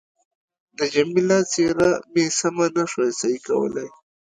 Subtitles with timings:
[0.77, 3.87] د جميله څېره مې سمه نه شوای صحیح کولای.